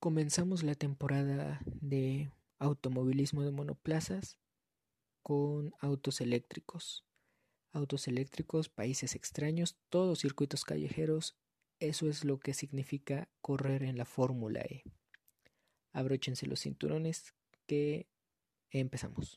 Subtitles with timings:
[0.00, 4.38] Comenzamos la temporada de automovilismo de monoplazas
[5.24, 7.04] con autos eléctricos.
[7.72, 11.36] Autos eléctricos, países extraños, todos circuitos callejeros,
[11.80, 14.84] eso es lo que significa correr en la Fórmula E.
[15.92, 17.34] Abróchense los cinturones
[17.66, 18.06] que
[18.70, 19.36] empezamos.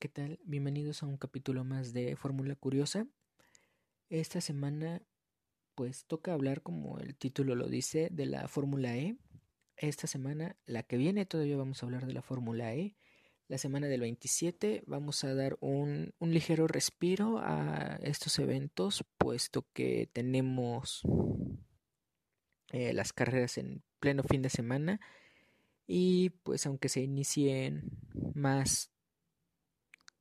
[0.00, 0.40] ¿Qué tal?
[0.42, 3.06] Bienvenidos a un capítulo más de Fórmula Curiosa.
[4.08, 5.02] Esta semana
[5.76, 9.16] pues toca hablar como el título lo dice de la Fórmula E.
[9.76, 12.96] Esta semana, la que viene todavía vamos a hablar de la Fórmula E.
[13.46, 19.64] La semana del 27 vamos a dar un, un ligero respiro a estos eventos puesto
[19.74, 21.02] que tenemos
[22.72, 25.00] eh, las carreras en pleno fin de semana
[25.86, 27.92] y pues aunque se inicien
[28.34, 28.90] más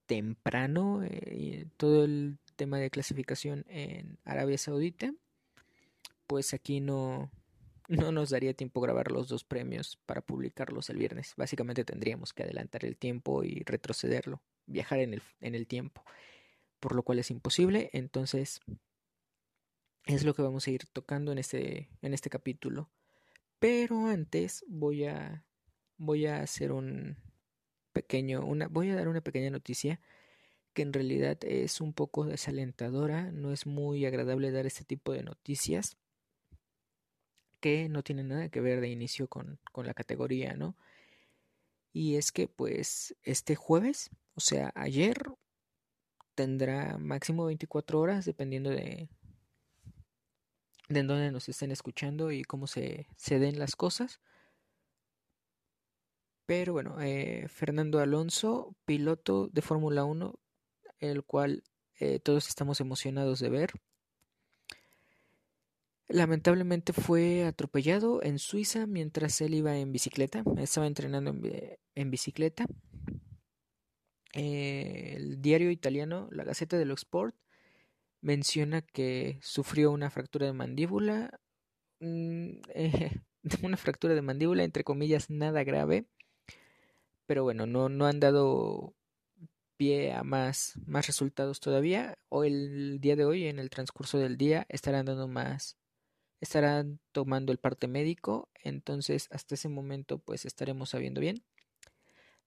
[0.08, 5.14] temprano eh, todo el tema de clasificación en Arabia Saudita,
[6.26, 7.30] pues aquí no,
[7.88, 11.34] no nos daría tiempo grabar los dos premios para publicarlos el viernes.
[11.38, 16.04] Básicamente tendríamos que adelantar el tiempo y retrocederlo, viajar en el, en el tiempo,
[16.80, 17.90] por lo cual es imposible.
[17.94, 18.62] Entonces,
[20.06, 22.90] es lo que vamos a ir tocando en este, en este capítulo.
[23.60, 25.46] Pero antes voy a,
[25.98, 27.18] voy a hacer un,
[27.98, 30.00] pequeño, una, voy a dar una pequeña noticia
[30.76, 35.24] que en realidad es un poco desalentadora, no es muy agradable dar este tipo de
[35.24, 35.98] noticias
[37.60, 40.76] que no tienen nada que ver de inicio con, con la categoría, ¿no?
[41.92, 45.18] Y es que pues este jueves, o sea, ayer
[46.36, 49.10] tendrá máximo 24 horas dependiendo de,
[50.88, 54.20] de en dónde nos estén escuchando y cómo se, se den las cosas.
[56.48, 60.40] Pero bueno, eh, Fernando Alonso, piloto de Fórmula 1,
[61.00, 61.64] el cual
[62.00, 63.72] eh, todos estamos emocionados de ver.
[66.08, 71.36] Lamentablemente fue atropellado en Suiza mientras él iba en bicicleta, estaba entrenando
[71.96, 72.66] en, bicicleta.
[74.34, 77.36] Eh, el diario italiano, la Gaceta dello Sport,
[78.22, 81.42] menciona que sufrió una fractura de mandíbula,
[82.00, 82.52] mm,
[83.64, 86.08] una fractura de mandíbula entre comillas nada grave,
[87.28, 88.96] pero bueno, no, no han dado
[89.78, 92.18] pie a más, más resultados todavía.
[92.30, 95.78] O el día de hoy, en el transcurso del día, estarán dando más,
[96.42, 98.50] estarán tomando el parte médico.
[98.64, 101.44] Entonces, hasta ese momento, pues estaremos sabiendo bien.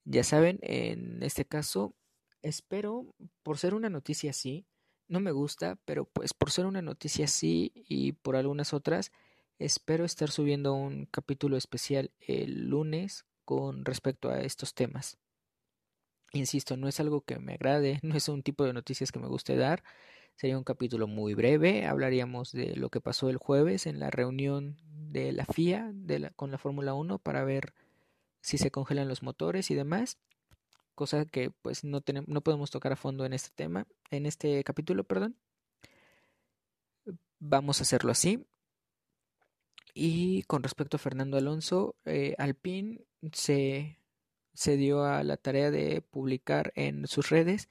[0.04, 1.94] Ya saben, en este caso,
[2.42, 4.66] espero, por ser una noticia así,
[5.08, 9.12] no me gusta, pero pues por ser una noticia así y por algunas otras,
[9.58, 15.18] espero estar subiendo un capítulo especial el lunes con respecto a estos temas.
[16.32, 19.28] Insisto, no es algo que me agrade, no es un tipo de noticias que me
[19.28, 19.82] guste dar.
[20.36, 21.86] Sería un capítulo muy breve.
[21.86, 25.92] Hablaríamos de lo que pasó el jueves en la reunión de la FIA
[26.36, 27.74] con la Fórmula 1 para ver
[28.40, 30.18] si se congelan los motores y demás.
[30.94, 34.64] Cosa que pues no, tenemos, no podemos tocar a fondo en este tema, en este
[34.64, 35.36] capítulo, perdón.
[37.38, 38.46] Vamos a hacerlo así.
[39.94, 43.00] Y con respecto a Fernando Alonso, eh, Alpine
[43.32, 43.98] se,
[44.54, 47.68] se dio a la tarea de publicar en sus redes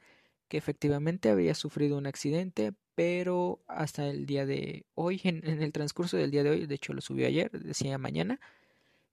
[0.49, 6.17] que efectivamente había sufrido un accidente, pero hasta el día de hoy, en, el transcurso
[6.17, 8.39] del día de hoy, de hecho lo subió ayer, decía mañana,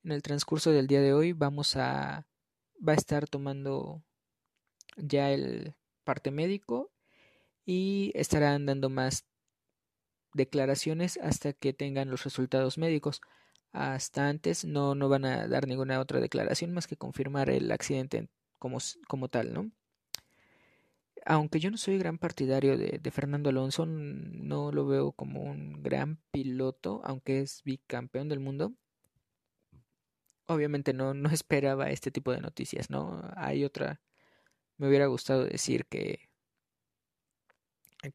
[0.05, 2.27] en el transcurso del día de hoy vamos a,
[2.87, 4.03] va a estar tomando
[4.97, 5.75] ya el
[6.05, 6.91] parte médico
[7.65, 9.27] y estarán dando más
[10.33, 13.21] declaraciones hasta que tengan los resultados médicos
[13.77, 18.29] hasta antes no, no van a dar ninguna otra declaración más que confirmar el accidente
[18.59, 19.71] como, como tal, ¿no?
[21.27, 26.19] Aunque yo no soy gran partidario de, Fernando Alonso, no lo veo como un gran
[26.31, 28.73] piloto, aunque es bicampeón del mundo.
[30.47, 33.23] Obviamente no, no esperaba este tipo de noticias, ¿no?
[33.37, 34.01] Hay otra.
[34.79, 36.31] Me hubiera gustado decir que.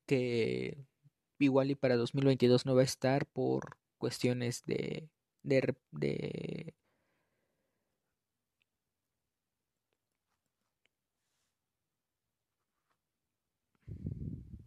[0.06, 0.78] que
[1.40, 5.10] igual y para 2022 no va a estar por cuestiones de
[5.44, 6.74] de,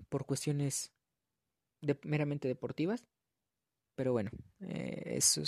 [0.08, 0.92] por cuestiones
[2.02, 3.04] meramente deportivas.
[3.96, 4.30] Pero bueno,
[4.60, 5.42] eh, eso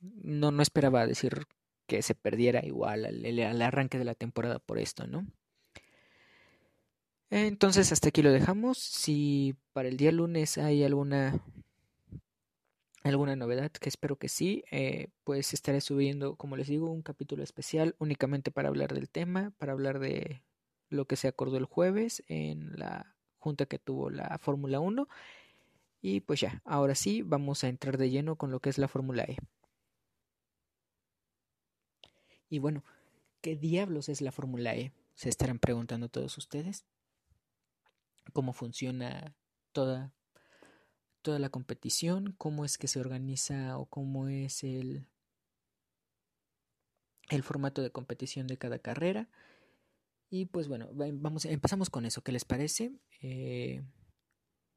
[0.00, 1.46] no, no esperaba decir
[1.86, 5.26] que se perdiera igual al, al, arranque de la temporada por esto, ¿no?
[7.30, 8.78] Entonces hasta aquí lo dejamos.
[8.78, 11.40] Si para el día lunes hay alguna
[13.04, 17.42] alguna novedad, que espero que sí, eh, pues estaré subiendo, como les digo, un capítulo
[17.42, 20.42] especial únicamente para hablar del tema, para hablar de
[20.88, 25.08] lo que se acordó el jueves en la junta que tuvo la Fórmula 1.
[26.00, 28.88] Y pues ya, ahora sí, vamos a entrar de lleno con lo que es la
[28.88, 29.36] Fórmula E.
[32.48, 32.84] Y bueno,
[33.40, 34.92] ¿qué diablos es la Fórmula E?
[35.14, 36.84] Se estarán preguntando todos ustedes.
[38.32, 39.34] ¿Cómo funciona
[39.72, 40.12] toda,
[41.22, 42.34] toda la competición?
[42.38, 45.06] ¿Cómo es que se organiza o cómo es el,
[47.30, 49.28] el formato de competición de cada carrera?
[50.30, 52.22] Y pues bueno, vamos, empezamos con eso.
[52.22, 52.92] ¿Qué les parece?
[53.22, 53.82] Eh,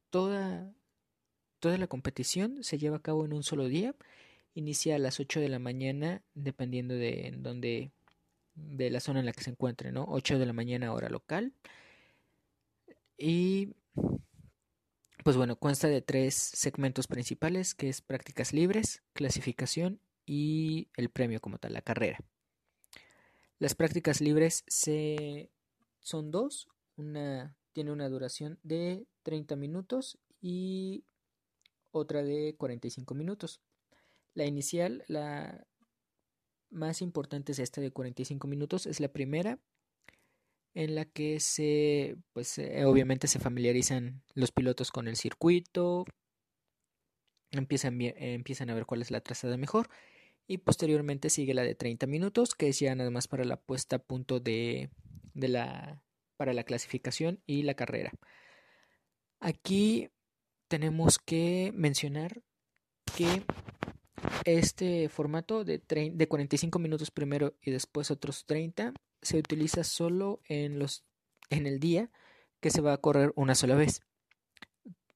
[0.10, 0.74] toda,
[1.60, 3.96] toda la competición se lleva a cabo en un solo día
[4.54, 7.32] Inicia a las 8 de la mañana, dependiendo de
[8.54, 10.06] de la zona en la que se encuentre, ¿no?
[10.10, 11.54] 8 de la mañana hora local.
[13.18, 13.76] Y
[15.24, 21.42] pues bueno, consta de tres segmentos principales, que es prácticas libres, clasificación y el premio
[21.42, 22.20] como tal, la carrera.
[23.60, 24.64] Las prácticas libres
[26.00, 31.06] son dos, una tiene una duración de 30 minutos y
[31.92, 33.62] otra de 45 minutos.
[34.34, 35.66] La inicial, la
[36.70, 39.60] más importante es esta de 45 minutos, es la primera
[40.74, 46.06] en la que se, pues eh, obviamente se familiarizan los pilotos con el circuito,
[47.52, 49.90] empiezan, empiezan a ver cuál es la trazada mejor
[50.48, 53.98] y posteriormente sigue la de 30 minutos que es ya nada más para la puesta
[53.98, 54.90] a punto de,
[55.34, 56.04] de la
[56.38, 58.12] para la clasificación y la carrera.
[59.40, 60.10] Aquí
[60.68, 62.42] tenemos que mencionar
[63.16, 63.44] que
[64.46, 70.80] este formato de, de 45 minutos primero y después otros 30 se utiliza solo en,
[70.80, 71.04] los,
[71.50, 72.12] en el día
[72.60, 74.02] que se va a correr una sola vez.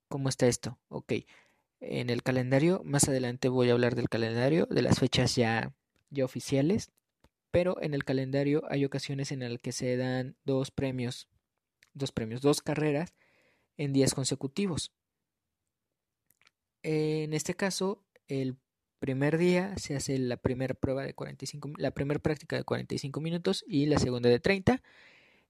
[0.07, 0.79] ¿Cómo está esto?
[0.89, 1.13] Ok.
[1.79, 5.73] En el calendario, más adelante voy a hablar del calendario, de las fechas ya,
[6.09, 6.91] ya oficiales,
[7.51, 11.27] pero en el calendario hay ocasiones en las que se dan dos premios,
[11.93, 13.13] dos premios, dos carreras
[13.77, 14.91] en días consecutivos.
[16.83, 18.57] En este caso, el
[18.99, 23.63] primer día se hace la primera prueba de 45, la primera práctica de 45 minutos
[23.67, 24.81] y la segunda de 30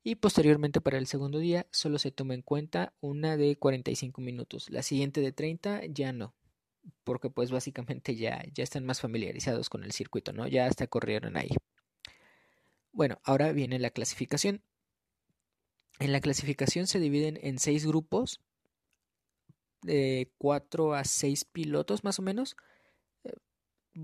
[0.03, 4.69] y posteriormente para el segundo día solo se toma en cuenta una de 45 minutos,
[4.69, 6.36] la siguiente de 30 ya no,
[7.03, 10.47] porque pues básicamente ya, ya están más familiarizados con el circuito, ¿no?
[10.47, 11.50] Ya hasta corrieron ahí.
[12.92, 14.62] Bueno, ahora viene la clasificación.
[16.00, 18.42] En la clasificación se dividen en seis grupos
[19.81, 22.56] de 4 a 6 pilotos más o menos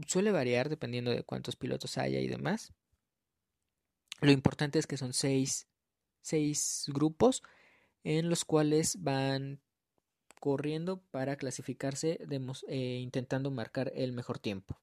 [0.08, 2.74] suele variar dependiendo de cuántos pilotos haya y demás.
[4.22, 5.68] Lo importante es que son seis,
[6.22, 7.42] seis grupos
[8.04, 9.62] en los cuales van
[10.40, 12.20] corriendo para clasificarse,
[12.68, 14.80] eh, intentando marcar el mejor tiempo.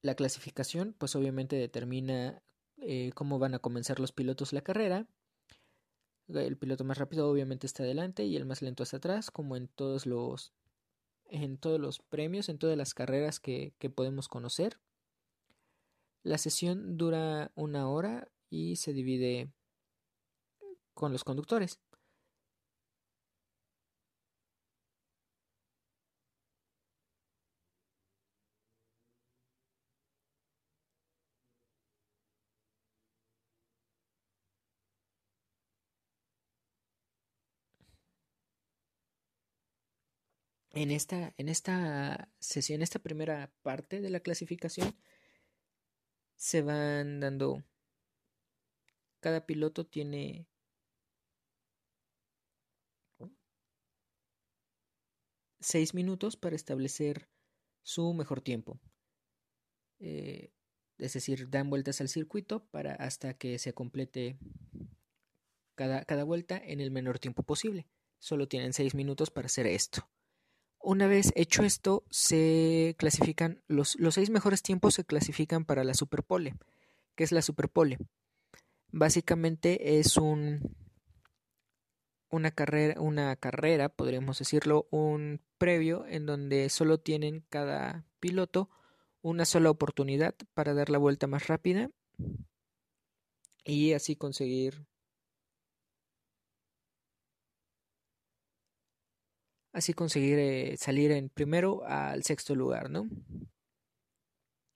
[0.00, 2.42] La clasificación, pues obviamente determina
[2.78, 5.06] eh, cómo van a comenzar los pilotos la carrera.
[6.28, 9.66] El piloto más rápido obviamente está adelante y el más lento está atrás, como en
[9.68, 10.52] todos los
[11.28, 14.78] en todos los premios, en todas las carreras que, que podemos conocer.
[16.22, 19.52] La sesión dura una hora y se divide
[20.94, 21.80] con los conductores.
[40.80, 44.94] En esta, en esta sesión, esta primera parte de la clasificación,
[46.36, 47.64] se van dando.
[49.18, 50.46] Cada piloto tiene
[55.58, 57.28] seis minutos para establecer
[57.82, 58.78] su mejor tiempo.
[59.98, 60.52] Eh,
[60.98, 64.38] es decir, dan vueltas al circuito para hasta que se complete
[65.74, 67.88] cada, cada vuelta en el menor tiempo posible.
[68.20, 70.08] Solo tienen seis minutos para hacer esto.
[70.80, 76.54] Una vez hecho esto, se clasifican los, seis mejores tiempos se clasifican para la Superpole.
[77.14, 77.98] ¿Qué es la Superpole?
[78.90, 80.74] Básicamente es un
[82.30, 88.68] una carrera, una carrera, podríamos decirlo, un previo en donde solo tienen cada piloto
[89.22, 91.90] una sola oportunidad para dar la vuelta más rápida
[93.64, 94.86] y así conseguir
[99.72, 103.08] así conseguir eh, salir en primero al sexto lugar, ¿no?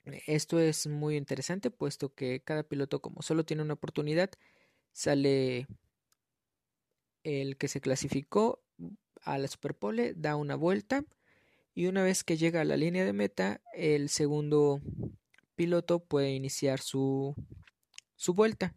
[0.05, 4.31] Esto es muy interesante puesto que cada piloto como solo tiene una oportunidad,
[4.93, 5.69] sale
[7.23, 8.63] el que se clasificó
[9.23, 11.05] a la Superpole, da una vuelta
[11.75, 14.81] y una vez que llega a la línea de meta, el segundo
[15.55, 17.35] piloto puede iniciar su,
[18.17, 18.75] su vuelta.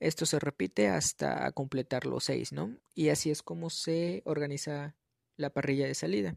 [0.00, 2.76] Esto se repite hasta completar los seis, ¿no?
[2.94, 4.94] Y así es como se organiza
[5.38, 6.36] la parrilla de salida.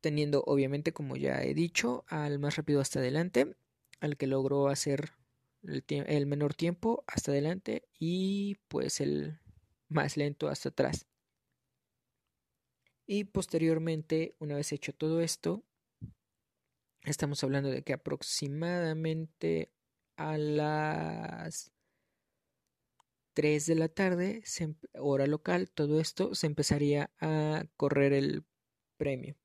[0.00, 3.56] Teniendo, obviamente, como ya he dicho, al más rápido hasta adelante,
[4.00, 5.12] al que logró hacer
[5.62, 9.40] el, menor tiempo hasta adelante y pues el
[9.88, 11.06] más lento hasta atrás.
[13.06, 15.62] Y posteriormente, una vez hecho todo esto,
[17.02, 19.72] estamos hablando de que aproximadamente
[20.16, 21.73] a las
[23.34, 24.42] 3 de la tarde,
[24.94, 28.44] hora local, todo esto se empezaría a correr el
[28.96, 29.36] premio.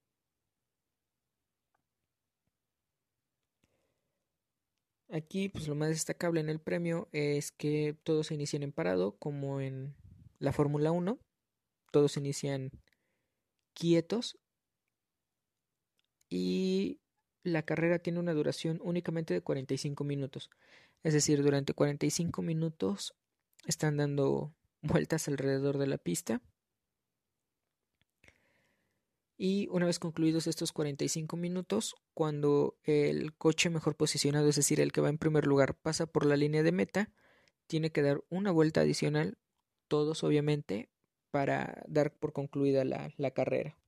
[5.11, 9.17] Aquí, pues lo más destacable en el premio es que todos se inician en parado,
[9.17, 9.95] como en
[10.37, 11.19] la Fórmula 1.
[11.91, 12.71] Todos se inician
[13.73, 14.37] quietos
[16.29, 16.99] y
[17.43, 20.51] la carrera tiene una duración únicamente de 45 minutos.
[21.03, 23.15] Es decir, durante 45 minutos
[23.65, 26.41] están dando vueltas alrededor de la pista.
[29.37, 34.91] Y una vez concluidos estos 45 minutos, cuando el coche mejor posicionado, es decir, el
[34.91, 37.13] que va en primer lugar, pasa por la línea de meta,
[37.65, 39.37] tiene que dar una vuelta adicional,
[39.87, 40.89] todos obviamente,
[41.31, 43.78] para dar por concluida la, la carrera.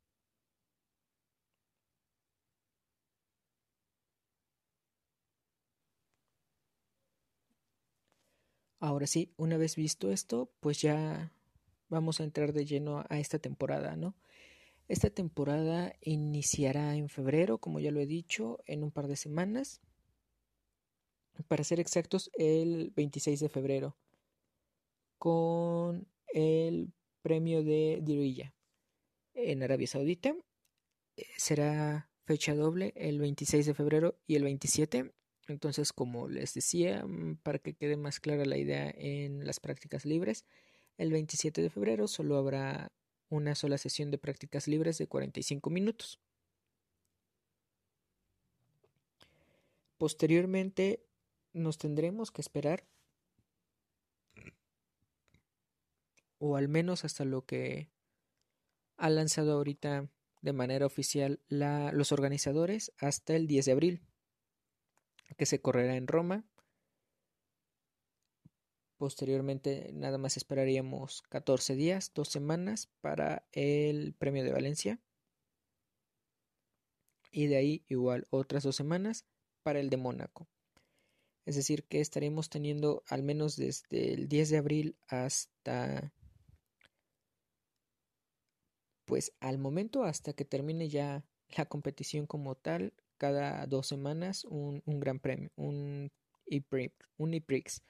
[8.81, 11.31] Ahora sí, una vez visto esto, pues ya
[11.87, 14.15] vamos a entrar de lleno a esta temporada, ¿no?
[14.87, 19.81] Esta temporada iniciará en febrero, como ya lo he dicho, en un par de semanas.
[21.47, 23.95] Para ser exactos, el 26 de febrero,
[25.19, 28.51] con el premio de Diriyah
[29.35, 30.35] en Arabia Saudita.
[31.17, 35.13] Eh, será fecha doble el 26 de febrero y el 27.
[35.47, 40.05] Entonces, como les decía, mm, para que quede más clara la idea en las prácticas
[40.05, 40.45] libres,
[40.97, 42.91] el 27 de febrero solo habrá
[43.29, 46.19] una sola sesión de prácticas libres de 45 minutos.
[49.97, 51.05] Posteriormente
[51.53, 52.85] nos tendremos que esperar
[56.39, 57.89] o al menos hasta lo que
[58.97, 60.09] ha lanzado ahorita
[60.41, 64.01] de manera oficial los organizadores hasta el 10 de abril,
[65.37, 66.45] que se correrá en Roma.
[68.97, 74.99] Posteriormente nada más esperaríamos 14 días, dos semanas para el premio de Valencia.
[77.31, 79.25] Y de ahí igual otras dos semanas
[79.63, 80.47] para el de Mónaco.
[81.45, 86.13] Es decir, que estaremos teniendo al menos desde el 10 de abril hasta
[89.05, 91.25] pues al momento hasta que termine ya
[91.57, 96.09] la competición como tal, cada dos semanas un, gran premio, un
[96.47, 97.83] IPRIX,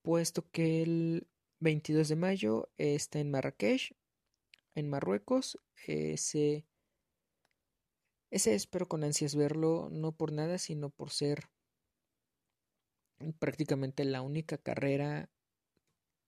[0.00, 1.28] puesto que el
[1.60, 3.94] 22 de mayo está en Marrakech,
[4.74, 6.64] en Marruecos, ese,
[8.30, 11.50] ese espero con ansias verlo, no por nada, sino por ser
[13.38, 15.28] prácticamente la única carrera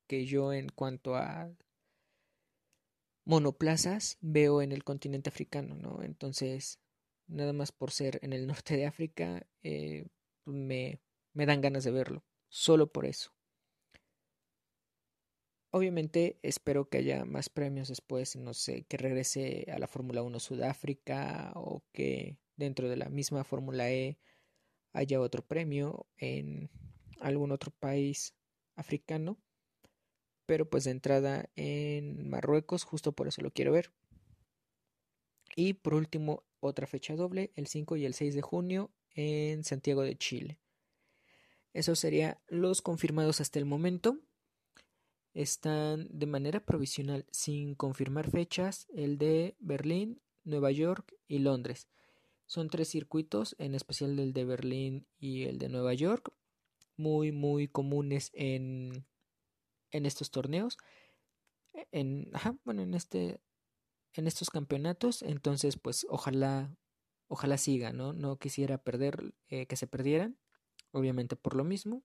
[0.06, 1.50] que yo en cuanto a
[3.24, 6.02] monoplazas veo en el continente africano, ¿no?
[6.02, 6.78] Entonces,
[7.26, 10.06] nada más por ser en el norte de África, eh,
[10.44, 11.00] me,
[11.32, 13.32] me dan ganas de verlo, solo por eso.
[15.70, 20.38] Obviamente espero que haya más premios después, no sé, que regrese a la Fórmula 1
[20.38, 24.18] Sudáfrica o que dentro de la misma Fórmula E
[24.92, 26.70] haya otro premio en
[27.18, 28.36] algún otro país
[28.76, 29.38] africano
[30.46, 33.92] pero pues de entrada en Marruecos, justo por eso lo quiero ver.
[35.56, 40.02] Y por último, otra fecha doble, el 5 y el 6 de junio en Santiago
[40.02, 40.60] de Chile.
[41.72, 44.18] Esos serían los confirmados hasta el momento.
[45.32, 51.88] Están de manera provisional, sin confirmar fechas, el de Berlín, Nueva York y Londres.
[52.46, 56.32] Son tres circuitos, en especial el de Berlín y el de Nueva York,
[56.96, 59.04] muy, muy comunes en
[59.94, 60.76] en estos torneos,
[61.92, 62.30] en,
[62.64, 63.40] bueno, en este,
[64.14, 66.76] en estos campeonatos, entonces pues ojalá,
[67.28, 68.12] ojalá siga, ¿no?
[68.12, 70.38] No quisiera perder, eh, que se perdieran,
[70.92, 72.02] obviamente por lo mismo.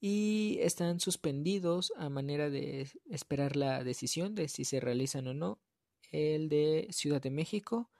[0.00, 5.60] Y están suspendidos a manera de esperar la decisión de si se realizan o no
[6.10, 7.90] el de Ciudad de México,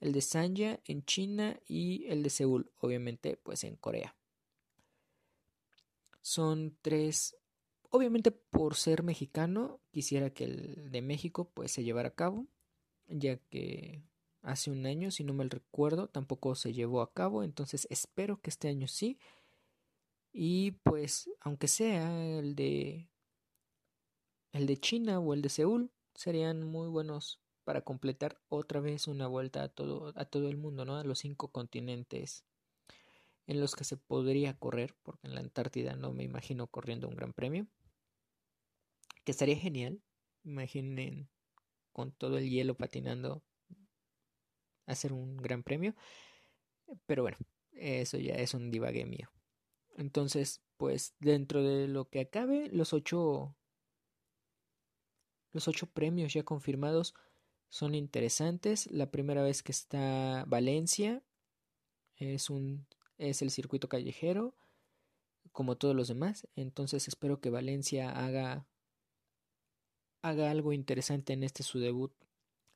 [0.00, 4.16] el de Sanya en China y el de Seúl, obviamente, pues en Corea.
[6.20, 7.36] Son tres,
[7.94, 12.48] obviamente por ser mexicano, quisiera que el de México pues se llevara a cabo,
[13.06, 14.02] ya que
[14.42, 18.50] hace un año, si no mal recuerdo, tampoco se llevó a cabo, entonces espero que
[18.50, 19.20] este año sí.
[20.32, 23.08] Y pues, aunque sea el de
[24.50, 29.28] el de China o el de Seúl, serían muy buenos para completar otra vez una
[29.28, 30.96] vuelta a todo, a todo el mundo, ¿no?
[30.96, 32.44] A los cinco continentes
[33.46, 37.14] en los que se podría correr, porque en la Antártida no me imagino corriendo un
[37.14, 37.68] gran premio.
[39.24, 40.00] Que estaría genial.
[40.44, 41.28] Imaginen
[41.92, 43.42] con todo el hielo patinando
[44.86, 45.94] hacer un gran premio.
[47.06, 47.38] Pero bueno,
[47.72, 49.30] eso ya es un divague mío.
[49.96, 53.56] Entonces, pues dentro de lo que acabe, los ocho
[55.52, 57.14] los ocho premios ya confirmados
[57.68, 58.90] son interesantes.
[58.90, 61.22] La primera vez que está Valencia
[62.16, 62.86] es un
[63.18, 64.54] es el circuito callejero
[65.52, 68.66] como todos los demás, entonces espero que Valencia haga
[70.24, 72.10] haga algo interesante en este su debut,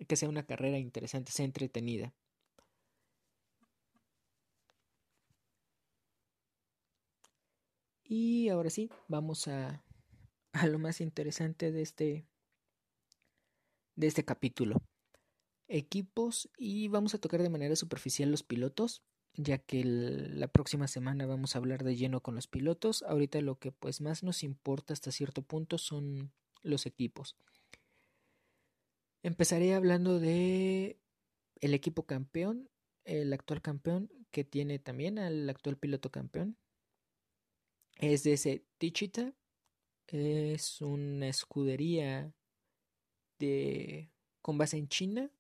[0.07, 2.13] que sea una carrera interesante, sea entretenida.
[8.05, 9.83] Y ahora sí, vamos a,
[10.53, 12.27] a lo más interesante de este
[13.97, 14.83] de este capítulo.
[15.69, 19.03] Equipos y vamos a tocar de manera superficial los pilotos,
[19.35, 23.03] ya que la próxima semana vamos a hablar de lleno con los pilotos.
[23.05, 26.31] Ahorita lo que pues más nos importa hasta cierto punto son
[26.63, 27.37] los equipos.
[29.23, 30.99] Empezaré hablando de
[31.61, 32.71] el equipo campeón,
[33.05, 36.57] el actual campeón que tiene también al actual piloto campeón.
[37.99, 39.35] Es de ese Tichita,
[40.07, 42.33] es una escudería
[43.39, 44.11] de,
[44.41, 45.31] con base en China.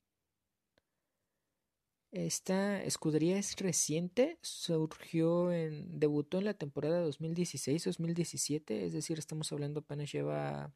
[2.10, 9.80] Esta escudería es reciente, surgió en, debutó en la temporada 2016-2017, es decir, estamos hablando
[9.80, 10.72] apenas lleva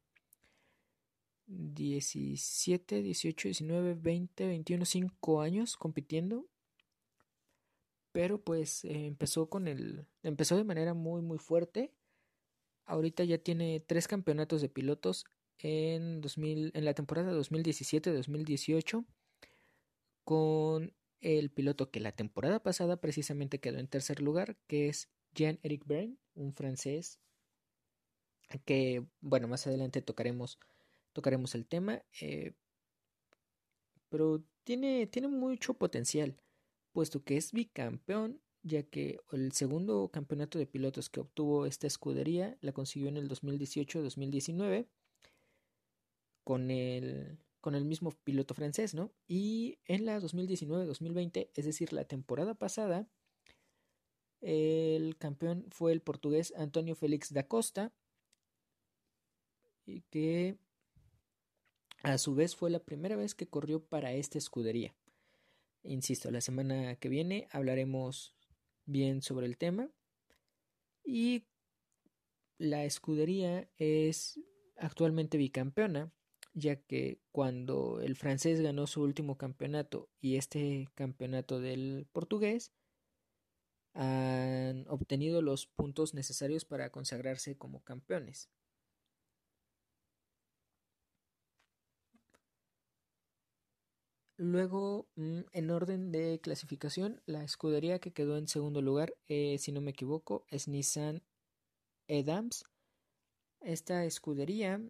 [1.46, 6.46] 17, 18, 19, 20, 21, 5 años compitiendo.
[8.12, 11.92] Pero pues empezó con el empezó de manera muy muy fuerte.
[12.84, 15.24] Ahorita ya tiene tres campeonatos de pilotos
[15.58, 19.06] en, 2000, en la temporada 2017-2018
[20.24, 25.86] con el piloto que la temporada pasada precisamente quedó en tercer lugar, que es Jean-Eric
[25.86, 27.20] Bern, un francés
[28.64, 30.58] que, bueno, más adelante tocaremos,
[31.12, 32.52] tocaremos el tema, eh,
[34.08, 36.36] pero tiene, tiene mucho potencial,
[36.92, 42.56] puesto que es bicampeón, ya que el segundo campeonato de pilotos que obtuvo esta escudería
[42.60, 44.86] la consiguió en el 2018-2019
[46.44, 49.12] con el, con el mismo piloto francés, ¿no?
[49.26, 53.08] Y en la 2019-2020, es decir, la temporada pasada,
[54.40, 57.92] el campeón fue el portugués Antonio Félix da Costa,
[59.86, 60.56] y que
[62.02, 64.94] a su vez fue la primera vez que corrió para esta escudería.
[65.82, 68.34] Insisto, la semana que viene hablaremos
[68.84, 69.90] bien sobre el tema.
[71.04, 71.46] Y
[72.58, 74.40] la escudería es
[74.76, 76.12] actualmente bicampeona
[76.54, 82.72] ya que cuando el francés ganó su último campeonato y este campeonato del portugués,
[83.94, 88.50] han obtenido los puntos necesarios para consagrarse como campeones.
[94.44, 99.70] Luego, mm, en orden de clasificación, la escudería que quedó en segundo lugar, eh, si
[99.70, 101.22] no me equivoco, es Nissan
[102.08, 102.64] Edams.
[103.60, 104.80] Esta escudería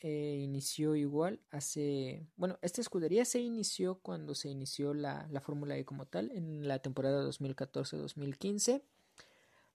[0.00, 5.76] eh, inició igual hace, bueno, esta escudería se inició cuando se inició la, la Fórmula
[5.76, 8.82] E como tal, en la temporada 2014-2015,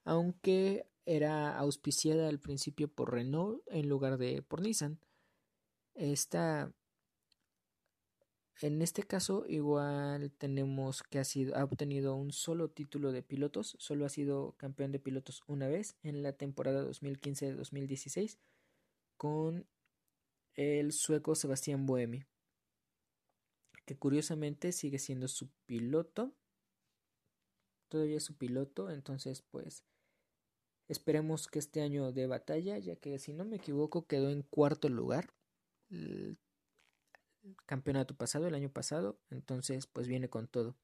[0.04, 5.00] aunque era auspiciada al principio por Renault en lugar de por Nissan.
[5.94, 6.74] Esta,
[8.62, 13.76] en este caso, igual tenemos que ha, sido, ha obtenido un solo título de pilotos,
[13.80, 18.38] solo ha sido campeón de pilotos una vez en la temporada 2015-2016
[19.16, 19.66] con
[20.56, 22.26] el sueco Sebastián Boemi,
[23.86, 26.36] que curiosamente sigue siendo su piloto,
[27.88, 29.86] todavía es su piloto, entonces pues
[30.90, 34.90] esperemos que este año de batalla, ya que si no me equivoco quedó en cuarto
[34.90, 35.34] lugar
[37.66, 40.76] campeonato pasado, el año pasado, entonces pues viene con todo.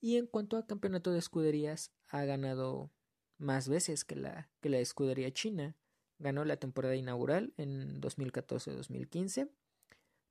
[0.00, 2.90] Y en cuanto a campeonato de escuderías, ha ganado
[3.38, 5.76] más veces que la, que la escudería china,
[6.18, 9.50] Ganó la temporada inaugural en 2014-2015.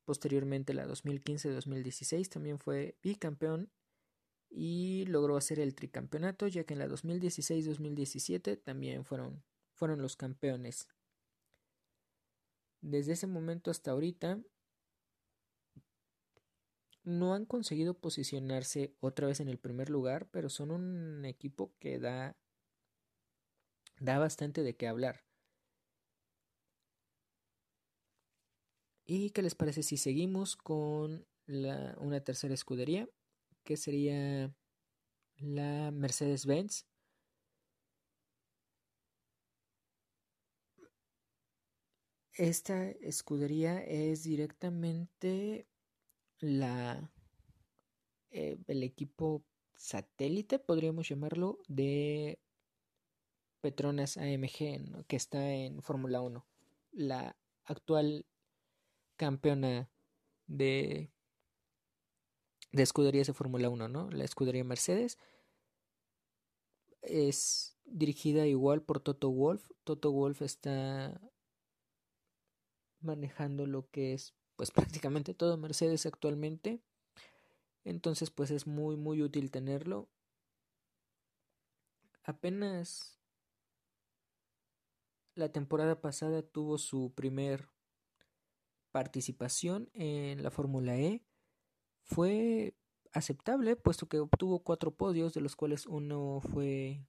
[0.05, 3.69] Posteriormente, la 2015-2016 también fue bicampeón
[4.49, 10.87] y logró hacer el tricampeonato, ya que en la 2016-2017 también fueron, fueron los campeones.
[12.81, 14.39] Desde ese momento hasta ahorita
[17.03, 21.99] no han conseguido posicionarse otra vez en el primer lugar, pero son un equipo que
[21.99, 22.35] da
[23.99, 25.23] da bastante de qué hablar.
[29.05, 33.09] ¿Y qué les parece si seguimos con la, una tercera escudería?
[33.63, 34.53] Que sería
[35.37, 36.85] la Mercedes-Benz.
[42.35, 45.67] Esta escudería es directamente
[46.43, 47.09] la
[48.31, 49.45] eh, el equipo
[49.77, 52.39] satélite, podríamos llamarlo, de
[53.61, 56.45] Petronas AMG, que está en Fórmula 1.
[56.91, 58.25] La actual
[59.15, 59.89] campeona
[60.47, 61.11] de,
[62.71, 64.09] de escuderías de Fórmula 1, ¿no?
[64.09, 65.17] La escudería Mercedes
[67.01, 69.71] es dirigida igual por Toto Wolf.
[69.85, 71.21] Toto Wolf está
[72.99, 76.81] manejando lo que es pues prácticamente todo Mercedes actualmente.
[77.83, 80.09] Entonces pues es muy muy útil tenerlo.
[82.23, 83.19] Apenas
[85.35, 87.69] la temporada pasada tuvo su primer
[88.91, 91.25] participación en la Fórmula E.
[92.03, 92.75] Fue
[93.11, 97.05] aceptable, puesto que obtuvo cuatro podios, de los cuales uno fue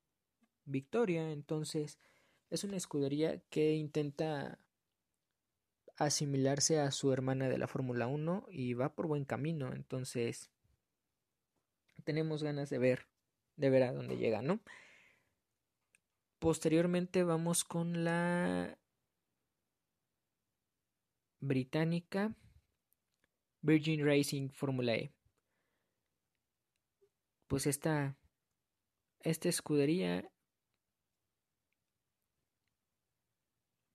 [0.64, 1.30] victoria.
[1.30, 1.98] Entonces,
[2.50, 4.63] es una escudería que intenta
[5.96, 9.72] asimilarse a su hermana de la Fórmula 1 y va por buen camino.
[9.72, 10.50] Entonces,
[12.04, 13.06] tenemos ganas de ver,
[13.56, 14.60] de ver a dónde llega, ¿no?
[16.38, 18.78] Posteriormente vamos con la
[21.40, 22.34] británica
[23.62, 25.14] Virgin Racing Formula E.
[27.46, 28.18] Pues esta,
[29.20, 30.30] esta escudería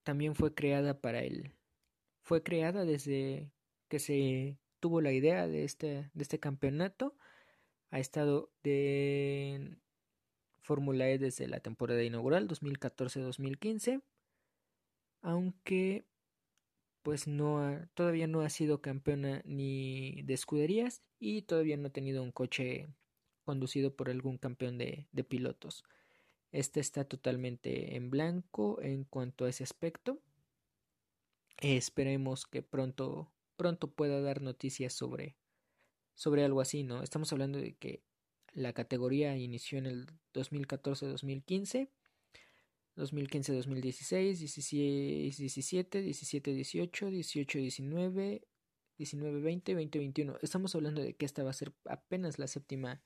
[0.03, 1.58] también fue creada para él.
[2.29, 3.49] Fue creada desde
[3.87, 7.15] que se tuvo la idea de este, este campeonato.
[7.89, 9.79] Ha estado de
[10.61, 14.03] Fórmula E desde la temporada inaugural 2014-2015,
[15.23, 16.05] aunque
[17.01, 22.21] pues no todavía no ha sido campeona ni de escuderías y todavía no ha tenido
[22.21, 22.89] un coche
[23.43, 25.83] conducido por algún campeón de, de pilotos.
[26.51, 30.21] Este está totalmente en blanco en cuanto a ese aspecto.
[31.61, 35.35] Esperemos que pronto, pronto pueda dar noticias sobre,
[36.13, 37.03] sobre algo así, ¿no?
[37.03, 38.03] Estamos hablando de que
[38.53, 41.89] la categoría inició en el 2014-2015,
[42.95, 48.47] 2015-2016, 17, 17, 18, 18, 19,
[48.97, 50.37] 19, 20, 20, 21.
[50.41, 53.01] Estamos hablando de que esta va a ser apenas la séptima,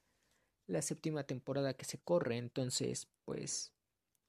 [0.65, 2.37] la séptima temporada que se corre.
[2.37, 3.73] Entonces, pues,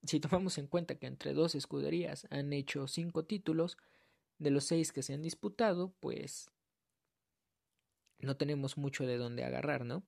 [0.02, 3.78] si tomamos en cuenta que entre dos escuderías han hecho cinco títulos,
[4.44, 6.50] de los seis que se han disputado, pues
[8.18, 10.06] no tenemos mucho de dónde agarrar, ¿no?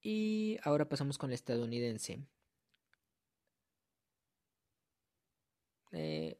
[0.00, 2.20] Y ahora pasamos con la estadounidense.
[5.92, 6.38] Eh,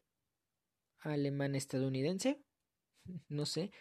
[0.99, 2.41] alemán estadounidense,
[3.29, 3.71] no sé.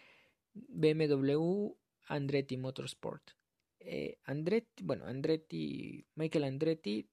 [0.55, 1.77] BMW
[2.09, 3.33] Andretti Motorsport.
[3.81, 7.11] Eh, Andretti, bueno, Andretti, Michael Andretti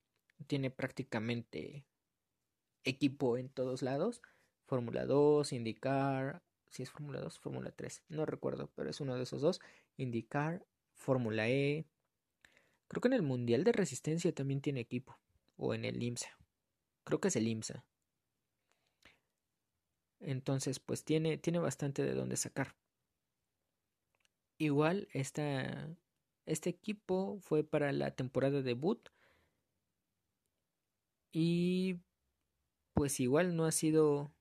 [0.48, 1.86] tiene prácticamente
[2.84, 4.22] equipo en todos lados.
[4.66, 9.24] Fórmula 2, IndyCar, si es Fórmula 2, Fórmula 3, no recuerdo, pero es uno de
[9.24, 9.60] esos dos.
[9.98, 11.86] IndyCar, Fórmula E,
[12.92, 15.18] Creo que en el Mundial de Resistencia también tiene equipo.
[15.56, 16.38] O en el IMSA.
[17.06, 17.86] Creo que es el IMSA.
[20.20, 22.76] Entonces, pues tiene, tiene bastante de dónde sacar.
[24.58, 25.96] Igual, esta,
[26.46, 29.08] este equipo fue para la temporada debut.
[31.32, 32.00] Y
[32.94, 34.32] pues igual no ha sido.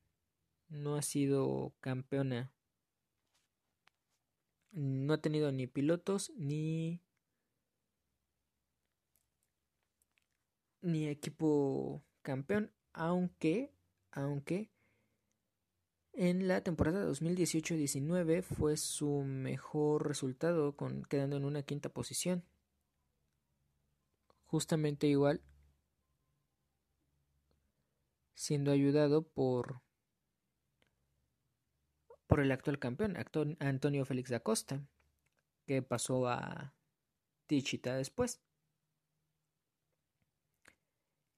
[0.69, 2.53] No ha sido campeona.
[4.71, 7.01] No ha tenido ni pilotos ni
[10.81, 13.71] ni equipo campeón, aunque,
[14.11, 14.71] aunque
[16.13, 22.43] en la temporada 2018-19 fue su mejor resultado, con, quedando en una quinta posición.
[24.45, 25.41] Justamente igual,
[28.41, 29.83] siendo ayudado por
[32.25, 33.15] por el actual campeón,
[33.59, 34.87] Antonio Félix da Costa,
[35.67, 36.73] que pasó a
[37.45, 38.41] Tichita después.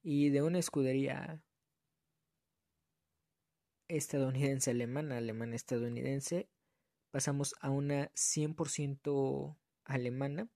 [0.02, 1.44] Y de una escudería
[3.90, 6.48] estadounidense alemana, alemana estadounidense,
[7.12, 10.48] pasamos a una 100% alemana.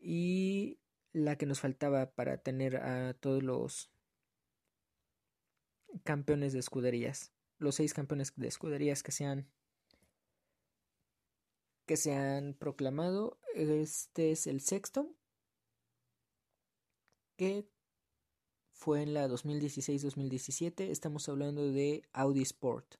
[0.00, 0.80] Y
[1.12, 3.90] la que nos faltaba para tener a todos los
[6.04, 9.48] campeones de escuderías, los seis campeones de escuderías que se han
[11.86, 13.38] que se han proclamado.
[13.54, 15.14] Este es el sexto
[17.36, 17.66] que
[18.72, 20.90] fue en la 2016-2017.
[20.90, 22.96] Estamos hablando de Audi Sport.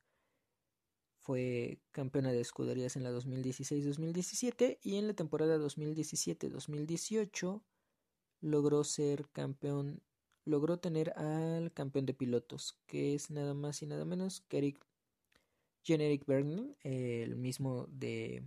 [1.19, 7.63] Fue campeona de escuderías en la 2016-2017 y en la temporada 2017-2018
[8.41, 10.03] logró ser campeón,
[10.49, 14.85] logró tener al campeón de pilotos, que es nada más y nada menos que Eric
[15.85, 16.25] Generic
[16.83, 18.43] el mismo de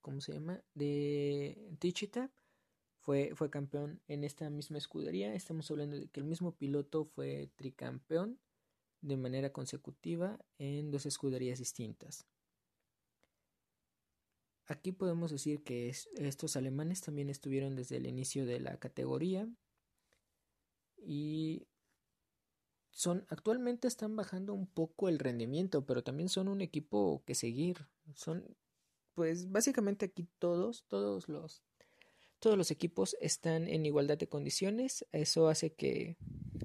[0.00, 0.62] ¿cómo se llama?
[0.74, 2.30] de Tichita.
[3.00, 5.34] Fue, fue campeón en esta misma escudería.
[5.34, 8.38] Estamos hablando de que el mismo piloto fue tricampeón
[9.02, 12.26] de manera consecutiva en dos escuderías distintas.
[14.66, 19.46] Aquí podemos decir que estos alemanes también estuvieron desde el inicio de la categoría
[21.06, 21.66] y
[22.90, 27.86] son actualmente están bajando un poco el rendimiento, pero también son un equipo que seguir.
[28.14, 28.56] Son
[29.14, 31.62] pues básicamente aquí todos, todos los
[32.38, 35.06] todos los equipos están en igualdad de condiciones.
[35.12, 36.16] Eso hace que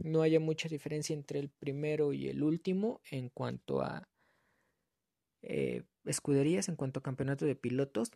[0.03, 4.09] no haya mucha diferencia entre el primero y el último en cuanto a
[5.41, 8.11] eh, escuderías, en cuanto a campeonato de pilotos.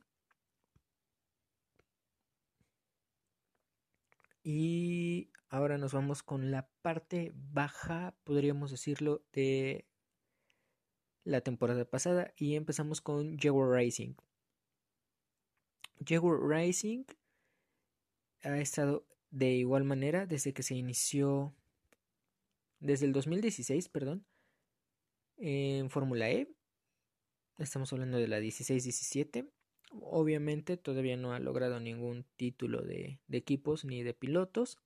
[4.43, 9.85] Y ahora nos vamos con la parte baja, podríamos decirlo, de
[11.23, 12.33] la temporada pasada.
[12.37, 14.15] Y empezamos con Jaguar Racing.
[16.03, 17.03] Jaguar Racing
[18.41, 21.53] ha estado de igual manera desde que se inició,
[22.79, 24.25] desde el 2016, perdón,
[25.37, 26.51] en Fórmula E.
[27.59, 29.47] Estamos hablando de la 16-17.
[30.01, 34.79] Obviamente todavía no ha logrado ningún título de, de equipos ni de pilotos.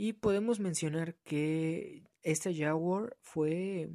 [0.00, 3.90] Y podemos mencionar que esta Jaguar fue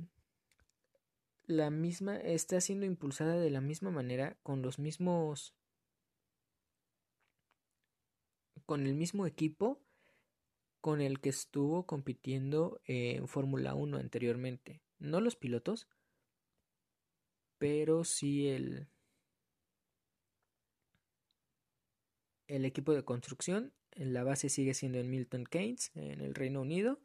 [1.46, 5.56] la misma, está siendo impulsada de la misma manera, con los mismos,
[8.66, 9.80] con el mismo equipo
[10.82, 14.82] con el que estuvo compitiendo en Fórmula 1 anteriormente.
[15.00, 15.88] No los pilotos,
[17.58, 18.89] pero sí el,
[22.48, 23.74] el equipo de construcción.
[23.96, 27.00] La base sigue siendo en Milton Keynes, en el Reino Unido.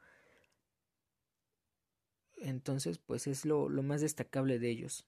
[2.36, 5.06] Entonces, pues es lo, lo más destacable de ellos.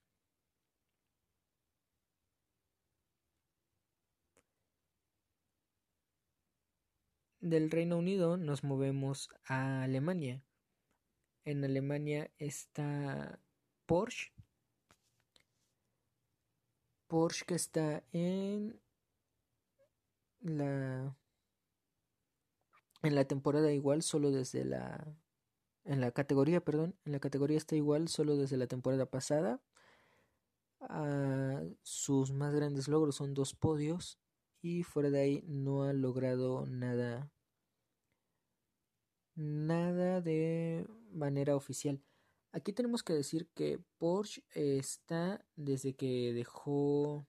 [7.40, 10.42] Del Reino Unido nos movemos a Alemania.
[11.44, 13.40] En Alemania está
[13.86, 14.32] Porsche.
[17.08, 18.78] Porsche que está en
[20.40, 21.16] la
[23.02, 25.06] en la temporada igual solo desde la
[25.84, 29.60] en la categoría, perdón, en la categoría está igual solo desde la temporada pasada.
[30.80, 34.18] Ah, sus más grandes logros son dos podios
[34.62, 37.30] y fuera de ahí no ha logrado nada
[39.34, 42.02] nada de manera oficial.
[42.52, 47.26] Aquí tenemos que decir que Porsche está desde que dejó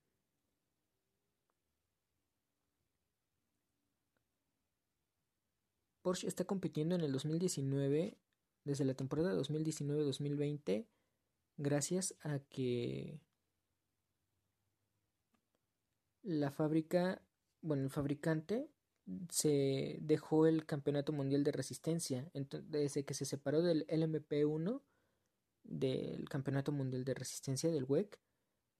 [6.01, 8.17] Porsche está compitiendo en el 2019
[8.63, 10.85] desde la temporada 2019-2020
[11.57, 13.19] gracias a que
[16.23, 17.21] la fábrica,
[17.61, 18.69] bueno, el fabricante
[19.29, 22.29] se dejó el campeonato mundial de resistencia.
[22.63, 24.81] Desde que se separó del LMP1
[25.63, 28.19] del campeonato mundial de resistencia del WEC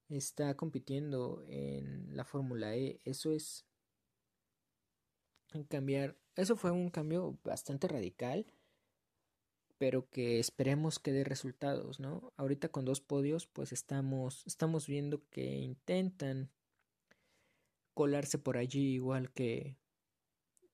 [0.09, 2.99] está compitiendo en la Fórmula E.
[3.05, 3.65] Eso es
[5.69, 8.45] cambiar eso fue un cambio bastante radical
[9.81, 12.33] pero que esperemos que dé resultados, ¿no?
[12.37, 16.51] Ahorita con dos podios, pues estamos, estamos viendo que intentan
[17.95, 19.75] colarse por allí igual que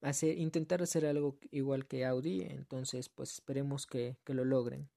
[0.02, 4.90] hacer, intentar hacer algo igual que Audi, entonces pues esperemos que, que lo logren.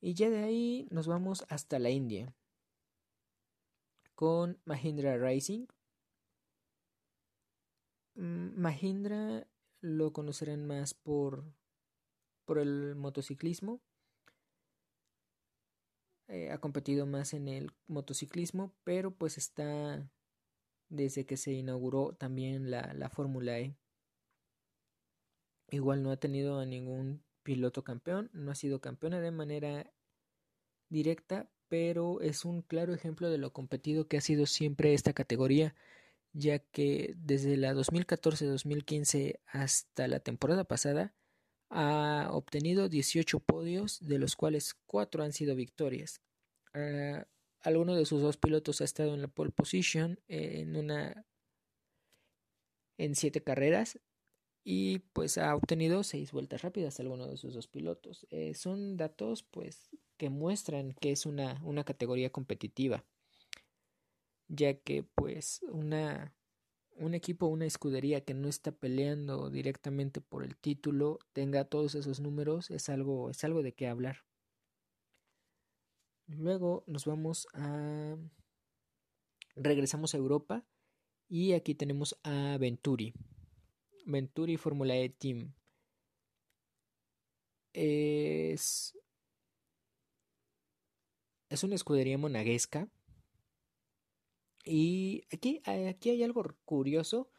[0.00, 2.36] Y ya de ahí nos vamos hasta la India
[4.14, 5.66] con Mahindra Racing.
[8.16, 9.46] Mm, Mahindra
[9.80, 11.44] lo conocerán más por
[12.46, 13.82] por el motociclismo.
[16.28, 20.08] Eh, ha competido más en el motociclismo, pero pues está
[20.88, 23.76] desde que se inauguró también la, la Fórmula E.
[25.70, 29.92] igual no ha tenido a ningún piloto campeón, no ha sido campeona de manera
[30.88, 35.74] directa, pero es un claro ejemplo de lo competido que ha sido siempre esta categoría,
[36.36, 41.14] ya que desde la 2014-2015 hasta la temporada pasada
[41.70, 46.20] ha obtenido 18 podios, de los cuales 4 han sido victorias.
[46.74, 47.24] Uh,
[47.62, 51.26] alguno de sus dos pilotos ha estado en la pole position en una
[52.98, 53.98] en siete carreras
[54.64, 58.26] y pues ha obtenido seis vueltas rápidas alguno de sus dos pilotos.
[58.30, 63.04] Eh, son datos pues que muestran que es una, una categoría competitiva,
[64.48, 66.34] ya que pues una
[66.98, 72.20] un equipo, una escudería que no está peleando directamente por el título tenga todos esos
[72.20, 74.24] números es algo es algo de qué hablar.
[76.28, 78.16] Luego nos vamos a
[79.54, 80.64] regresamos a Europa
[81.28, 83.14] y aquí tenemos a Venturi.
[84.06, 85.52] Venturi Fórmula E Team.
[87.72, 88.96] Es,
[91.50, 92.88] es una escudería monaguesca.
[94.68, 97.30] Y aquí, aquí hay algo curioso,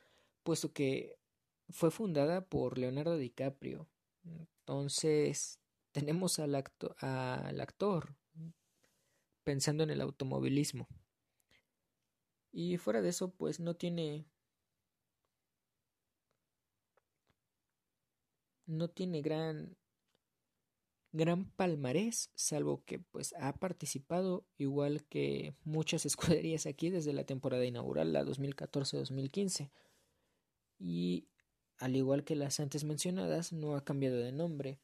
[0.43, 1.19] puesto que
[1.69, 3.89] fue fundada por Leonardo DiCaprio.
[4.23, 5.59] Entonces,
[5.91, 8.15] tenemos al, al actor
[9.43, 10.87] pensando en el automovilismo.
[12.53, 14.25] Y fuera de eso, pues no tiene
[18.65, 19.77] no tiene gran
[21.11, 26.05] gran palmarés, salvo que pues ha participado igual que muchas
[26.45, 29.69] escuderías aquí desde la temporada inaugural, la 2014-2015.
[30.79, 31.27] Y
[31.77, 34.79] al igual que las antes mencionadas, no ha cambiado de nombre,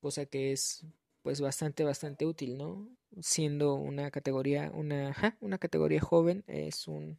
[0.00, 0.86] cosa que es
[1.22, 2.88] pues bastante bastante útil, ¿no?
[3.20, 7.18] Siendo una categoría una una categoría joven es un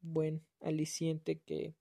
[0.00, 1.74] buen aliciente que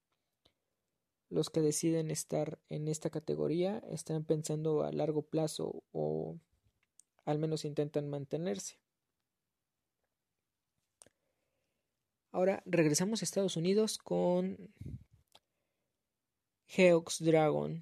[1.32, 6.38] los que deciden estar en esta categoría están pensando a largo plazo o
[7.24, 8.78] al menos intentan mantenerse.
[12.34, 14.74] Ahora regresamos a Estados Unidos con
[16.67, 17.82] Geox Dragon.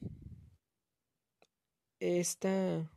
[1.99, 2.91] Esta,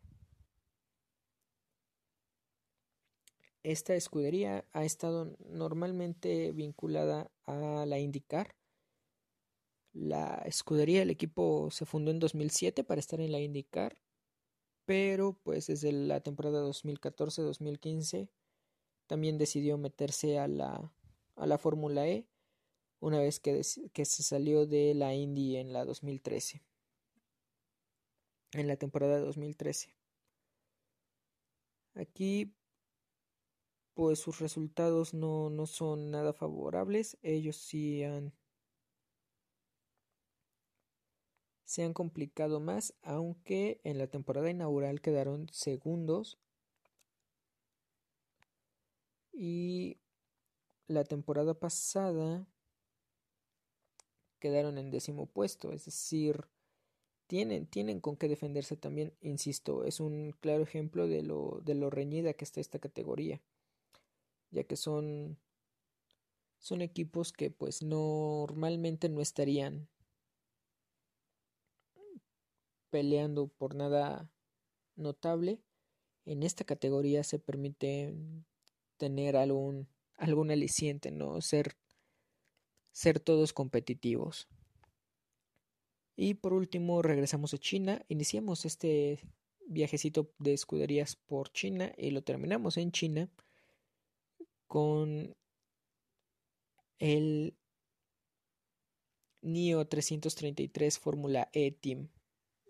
[3.62, 8.54] esta escudería ha estado normalmente vinculada a la IndyCar
[9.92, 13.98] la escudería, el equipo se fundó en 2007 para estar en la IndyCar,
[14.84, 18.30] pero pues desde la temporada 2014-2015
[19.06, 20.92] también decidió meterse a la,
[21.36, 22.26] a la Fórmula E
[23.00, 23.60] una vez que,
[23.92, 26.62] que se salió de la Indy en la 2013,
[28.52, 29.94] en la temporada 2013.
[31.94, 32.54] Aquí
[33.94, 38.32] pues sus resultados no, no son nada favorables, ellos sí han
[41.72, 46.38] se han complicado más, aunque en la temporada inaugural quedaron segundos.
[49.32, 49.96] Y
[50.86, 52.46] la temporada pasada
[54.38, 56.46] quedaron en décimo puesto, es decir,
[57.26, 61.88] tienen, tienen con qué defenderse también, insisto, es un claro ejemplo de lo, de lo
[61.88, 63.40] reñida que está esta categoría,
[64.50, 65.38] ya que son,
[66.58, 69.88] son equipos que pues normalmente no estarían
[72.92, 74.30] peleando por nada
[74.96, 75.62] notable,
[76.26, 78.14] en esta categoría se permite
[78.98, 81.40] tener algún, algún aliciente, ¿no?
[81.40, 81.74] Ser,
[82.92, 84.46] ser todos competitivos.
[86.16, 88.04] Y por último, regresamos a China.
[88.08, 89.20] Iniciamos este
[89.66, 93.30] viajecito de escuderías por China y lo terminamos en China
[94.66, 95.34] con
[96.98, 97.56] el
[99.40, 102.10] NIO 333 Fórmula E Team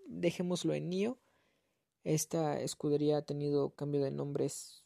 [0.07, 1.19] dejémoslo en NIO.
[2.05, 4.85] Esta escudería ha tenido cambio de nombres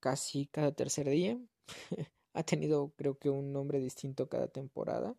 [0.00, 1.38] casi cada tercer día.
[2.34, 5.16] ha tenido creo que un nombre distinto cada temporada.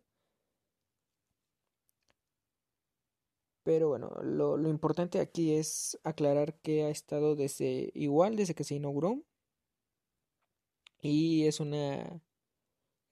[3.64, 8.64] Pero bueno, lo, lo, importante aquí es aclarar que ha estado desde igual desde que
[8.64, 9.22] se inauguró.
[11.00, 12.22] Y es una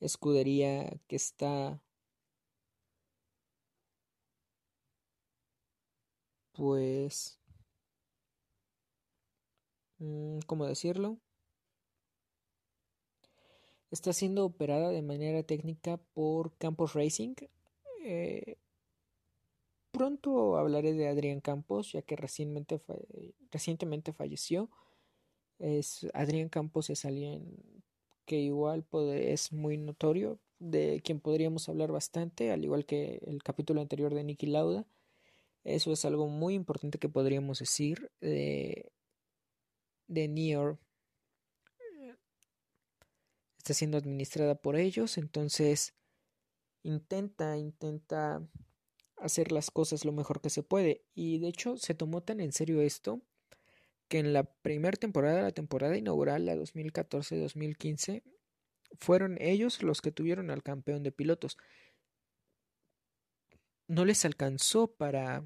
[0.00, 1.80] escudería que está
[6.56, 7.38] pues,
[9.98, 11.18] mm, ¿cómo decirlo?
[13.90, 17.34] Está siendo operada de manera técnica por Campos Racing.
[18.04, 18.56] Eh,
[19.92, 22.80] pronto hablaré de Adrián Campos, ya que recientemente,
[23.50, 24.70] recientemente falleció.
[25.58, 27.56] Es, Adrián Campos es alguien
[28.26, 28.84] que igual
[29.14, 34.24] es muy notorio, de quien podríamos hablar bastante, al igual que el capítulo anterior de
[34.24, 34.86] Nicky Lauda
[35.66, 38.92] Eso es algo muy importante que podríamos decir de,
[40.06, 40.78] de.
[43.58, 45.96] Está siendo administrada por ellos, entonces
[46.84, 48.48] intenta, intenta
[49.16, 51.04] hacer las cosas lo mejor que se puede.
[51.16, 53.20] Y de hecho se tomó tan en serio esto
[54.06, 58.22] que en la primera temporada, la temporada inaugural, la 2014-2015,
[59.00, 61.58] fueron ellos los que tuvieron al campeón de pilotos.
[63.88, 65.44] No les alcanzó para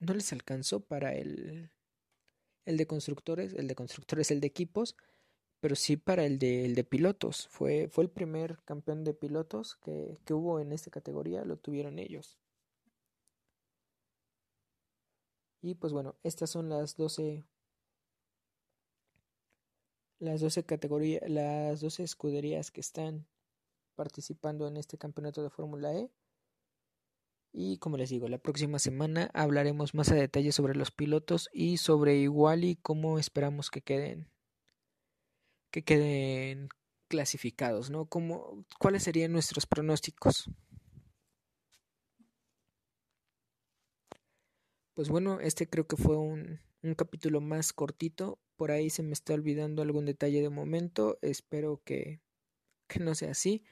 [0.00, 1.70] no les alcanzó para el,
[2.66, 4.96] el de constructores, el de constructores, el de equipos,
[5.60, 7.48] pero sí para el de, el de pilotos.
[7.48, 11.98] Fue, fue el primer campeón de pilotos que, que hubo en esta categoría, lo tuvieron
[11.98, 12.38] ellos.
[15.62, 17.42] Y pues bueno, estas son las 12
[20.24, 23.26] las 12 categorías, las 12 escuderías que están
[23.94, 26.10] participando en este campeonato de Fórmula E.
[27.52, 31.76] Y como les digo, la próxima semana hablaremos más a detalle sobre los pilotos y
[31.76, 34.28] sobre igual y cómo esperamos que queden
[35.70, 36.68] que queden
[37.08, 38.06] clasificados, ¿no?
[38.06, 40.48] ¿Cómo, ¿Cuáles serían nuestros pronósticos?
[44.94, 48.38] Pues bueno, este creo que fue un, un capítulo más cortito.
[48.56, 51.18] Por ahí se me está olvidando algún detalle de momento.
[51.22, 52.20] Espero que,
[53.00, 53.62] no sea así.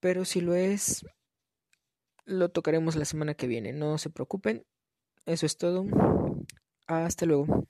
[0.00, 1.04] Pero si lo es,
[2.24, 4.64] lo tocaremos la semana que viene, no se preocupen.
[5.26, 5.86] Eso es todo.
[6.86, 7.66] Hasta luego.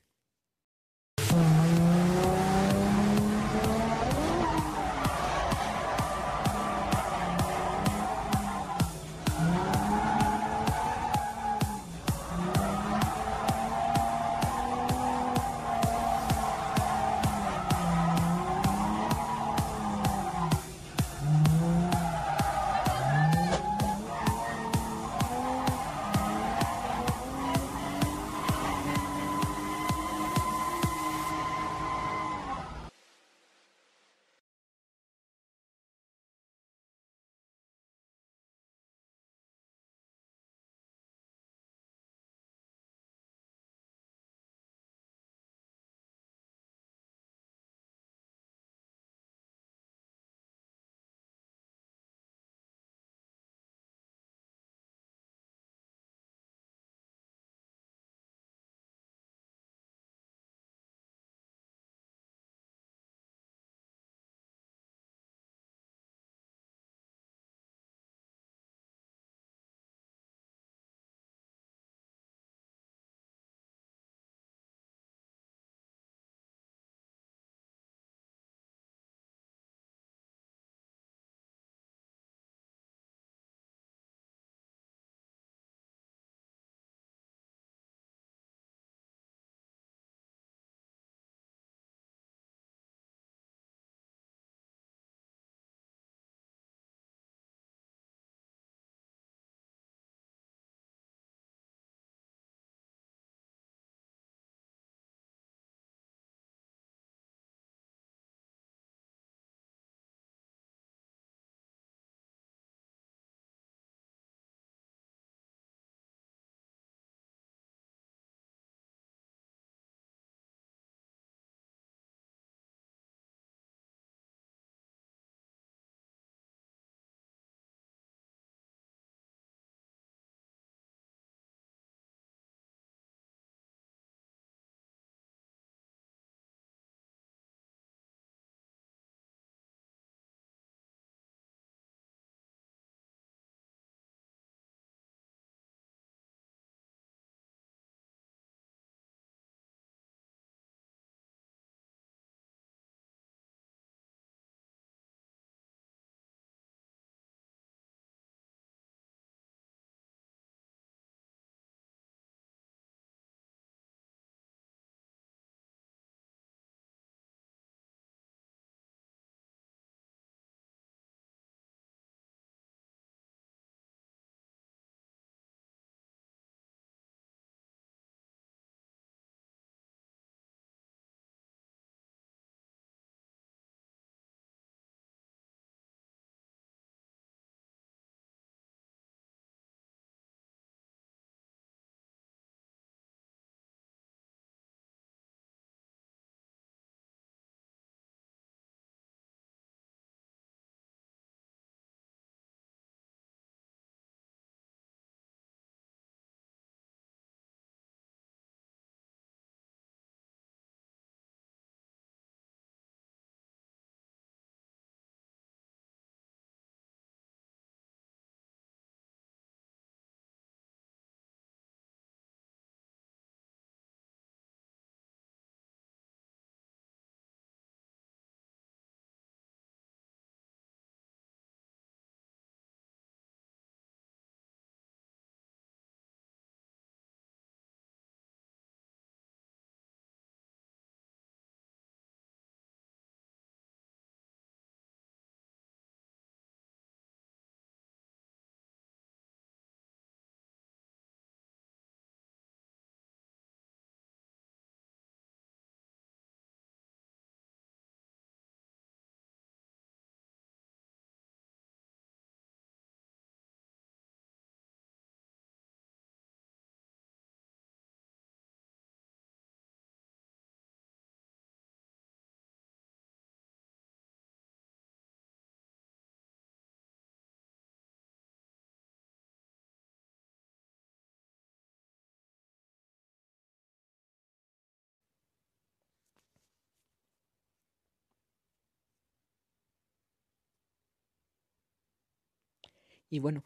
[293.11, 293.45] Y bueno,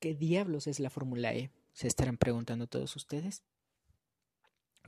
[0.00, 1.50] ¿qué diablos es la Fórmula E?
[1.72, 3.42] Se estarán preguntando todos ustedes.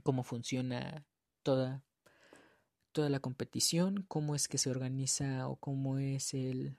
[0.02, 1.04] ¿Cómo funciona
[1.42, 1.84] toda,
[2.92, 4.04] toda la competición?
[4.08, 6.78] ¿Cómo es que se organiza o cómo es el,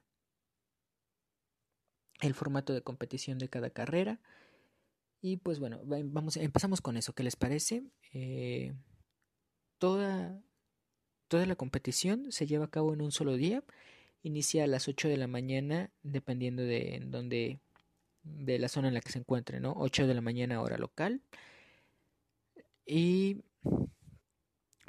[2.22, 4.20] el formato de competición de cada carrera?
[5.22, 7.14] Y pues bueno, vamos, empezamos con eso.
[7.14, 7.84] ¿Qué les parece?
[8.14, 8.74] Eh,
[9.78, 10.42] toda,
[11.28, 13.64] toda la competición se lleva a cabo en un solo día.
[14.22, 17.60] Inicia a las 8 de la mañana, dependiendo de en
[18.24, 19.74] de la zona en la que se encuentre, ¿no?
[19.78, 21.22] 8 de la mañana hora local.
[22.86, 23.44] Y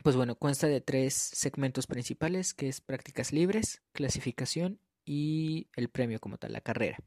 [0.02, 6.20] pues bueno, consta de tres segmentos principales, que es prácticas libres, clasificación y el premio
[6.20, 6.98] como tal, la carrera.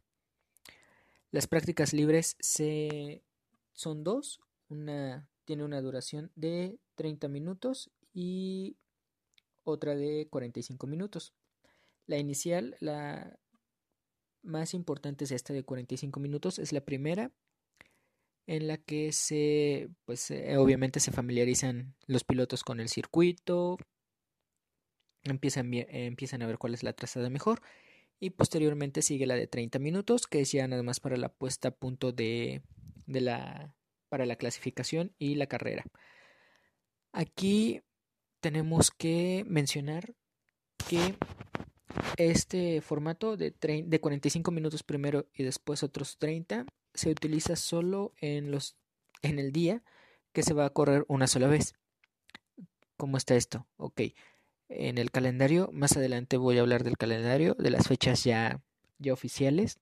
[1.32, 3.24] Las prácticas libres se,
[3.74, 4.40] son dos.
[4.70, 8.78] Una tiene una duración de 30 minutos y
[9.64, 11.34] otra de 45 minutos.
[12.06, 13.38] La inicial, la
[14.42, 17.32] más importante es esta de 45 minutos, es la primera
[18.46, 23.78] en la que se, pues eh, obviamente se familiarizan los pilotos con el circuito,
[25.24, 27.62] empiezan, empiezan a ver cuál es la trazada mejor
[28.20, 31.70] y posteriormente sigue la de 30 minutos, que es ya nada más para la puesta
[31.70, 32.62] a punto de,
[33.06, 33.76] de la,
[34.10, 35.86] para la clasificación y la carrera.
[37.14, 37.82] Aquí
[38.42, 40.16] tenemos que mencionar
[40.90, 41.16] que
[42.18, 48.52] este formato de, de 45 minutos primero y después otros 30 se utiliza solo en,
[48.52, 48.76] los,
[49.22, 49.84] en el día
[50.32, 51.74] que se va a correr una sola vez.
[52.98, 53.68] ¿Cómo está esto?
[53.78, 54.02] Ok
[54.70, 55.70] en el calendario.
[55.72, 58.62] Más adelante voy a hablar del calendario, de las fechas ya,
[59.00, 59.80] ya oficiales.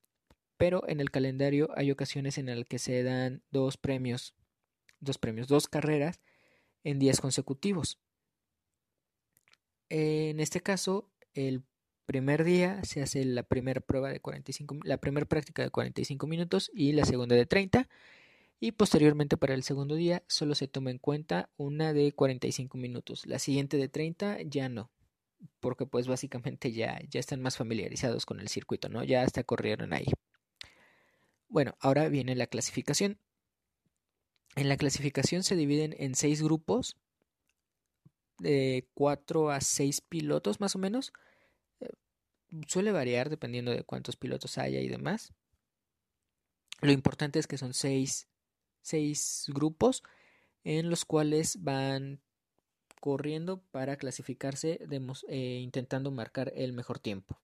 [0.57, 4.36] Pero en el calendario hay ocasiones en las que se dan dos premios,
[4.99, 6.20] dos premios, dos carreras
[6.84, 7.99] en días consecutivos.
[9.89, 11.64] En este caso, el
[12.12, 16.70] primer día se hace la primera prueba de 45, la primera práctica de 45 minutos
[16.74, 17.88] y la segunda de 30
[18.59, 23.26] y posteriormente para el segundo día solo se toma en cuenta una de 45 minutos,
[23.28, 24.91] la siguiente de 30 ya no,
[25.62, 29.05] porque pues básicamente ya, ya están más familiarizados con el circuito, ¿no?
[29.05, 30.07] Ya hasta corrieron ahí.
[31.47, 33.20] Bueno, ahora viene la clasificación.
[34.57, 36.97] En la clasificación se dividen en seis grupos
[38.38, 41.14] de 4 a 6 pilotos más o menos.
[42.68, 45.34] Suele variar dependiendo de cuántos pilotos haya y demás.
[46.82, 48.28] Lo importante es que son seis
[48.82, 50.04] seis grupos
[50.64, 52.22] en los cuales van
[52.99, 54.80] corriendo para clasificarse
[55.28, 57.39] eh, intentando marcar el mejor tiempo.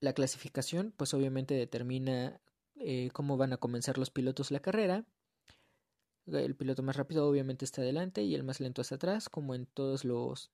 [0.00, 2.40] La clasificación pues obviamente determina
[2.76, 5.04] eh, cómo van a comenzar los pilotos la carrera.
[6.26, 9.66] El piloto más rápido obviamente está adelante y el más lento está atrás, como en
[9.66, 10.50] todos los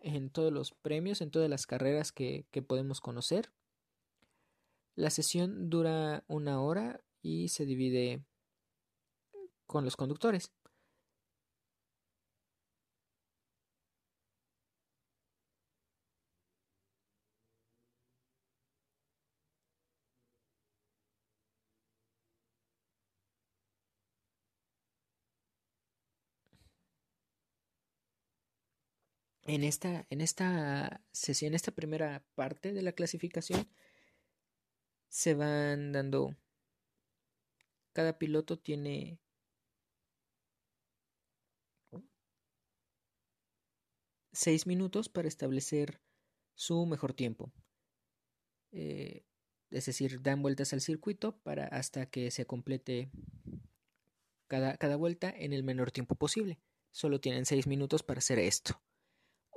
[0.00, 3.52] en todos los premios, en todas las carreras que podemos conocer.
[4.96, 8.24] La sesión dura una hora y se divide
[9.66, 10.52] con los conductores.
[29.42, 33.68] En esta, en esta sesión, en esta primera parte de la clasificación,
[35.08, 36.36] se van dando.
[37.92, 39.18] Cada piloto tiene
[44.32, 46.00] seis minutos para establecer
[46.54, 47.52] su mejor tiempo.
[48.72, 49.24] Eh,
[49.70, 53.10] es decir, dan vueltas al circuito para hasta que se complete
[54.46, 56.58] cada, cada vuelta en el menor tiempo posible.
[56.90, 58.80] Solo tienen seis minutos para hacer esto.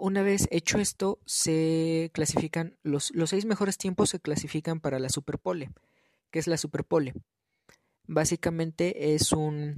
[0.03, 5.07] Una vez hecho esto, se clasifican los, los seis mejores tiempos se clasifican para la
[5.07, 5.71] Superpole.
[6.29, 7.13] ¿Qué es la Superpole?
[8.05, 9.77] Básicamente es un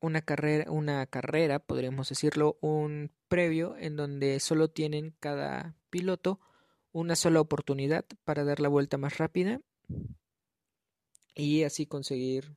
[0.00, 6.40] una carrera, una carrera, podríamos decirlo, un previo en donde solo tienen cada piloto
[6.90, 9.60] una sola oportunidad para dar la vuelta más rápida
[11.36, 12.56] y así conseguir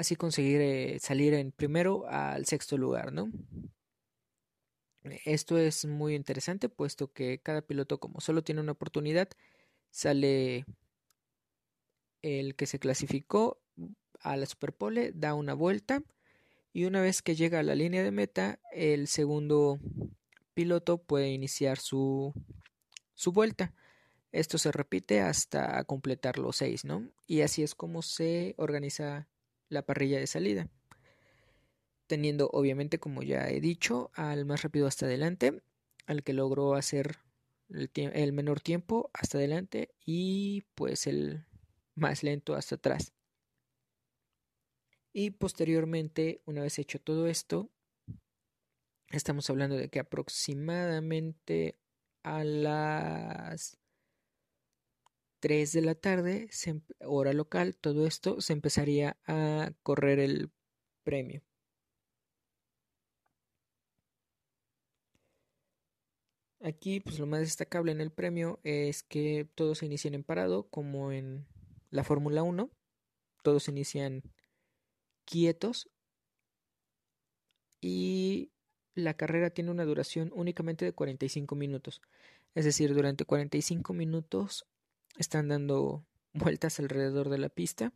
[0.00, 3.30] así conseguir eh, salir en primero al sexto lugar, ¿no?
[5.24, 9.28] Esto es muy interesante puesto que cada piloto como solo tiene una oportunidad
[9.90, 10.66] sale
[12.22, 13.60] el que se clasificó
[14.20, 16.02] a la Superpole, da una vuelta
[16.72, 19.80] y una vez que llega a la línea de meta, el segundo
[20.54, 22.32] piloto puede iniciar su,
[23.14, 23.74] su vuelta.
[24.32, 27.10] Esto se repite hasta completar los seis, ¿no?
[27.26, 29.28] Y así es como se organiza
[29.70, 30.68] la parrilla de salida.
[32.06, 35.62] teniendo obviamente, como ya he dicho, al más rápido hasta adelante,
[36.06, 37.20] al que logró hacer
[37.68, 41.46] el, menor tiempo hasta adelante y pues el
[41.94, 43.12] más lento hasta atrás.
[45.12, 47.70] Y posteriormente, una vez hecho todo esto,
[49.10, 51.78] estamos hablando de que aproximadamente
[52.22, 53.79] a las
[55.40, 56.48] 3 de la tarde,
[57.00, 60.50] hora local, todo esto se empezaría a correr el
[61.02, 61.42] premio.
[66.62, 70.68] Aquí, pues lo más destacable en el premio es que todos se inician en parado,
[70.68, 71.46] como en
[71.90, 72.70] la Fórmula 1.
[73.42, 74.22] Todos se inician
[75.24, 75.88] quietos
[77.80, 78.50] y
[78.94, 82.02] la carrera tiene una duración únicamente de 45 minutos.
[82.54, 84.66] Es decir, durante 45 minutos
[85.16, 87.92] están dando vueltas alrededor de la pista.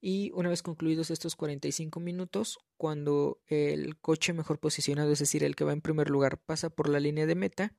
[0.00, 5.54] Y una vez concluidos estos 45 minutos, cuando el coche mejor posicionado, es decir, el
[5.54, 7.76] que va en primer lugar, pasa por la línea de meta,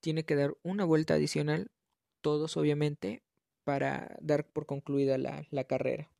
[0.00, 1.70] tiene que dar una vuelta adicional,
[2.20, 3.22] todos obviamente,
[3.64, 6.10] para dar por concluida la, la carrera.